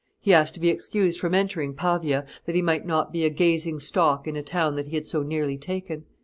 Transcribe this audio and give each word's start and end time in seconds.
He 0.19 0.33
asked 0.33 0.55
to 0.55 0.59
be 0.59 0.69
excused 0.69 1.19
from 1.19 1.35
entering 1.35 1.75
Pavia, 1.75 2.25
that 2.47 2.55
he 2.55 2.63
might 2.63 2.87
not 2.87 3.13
be 3.13 3.23
a 3.23 3.29
gazing 3.29 3.79
stock 3.79 4.25
in 4.27 4.35
a 4.35 4.41
town 4.41 4.73
that 4.73 4.87
he 4.87 4.95
had 4.95 5.05
so 5.05 5.21
nearly 5.21 5.59
taken. 5.59 6.05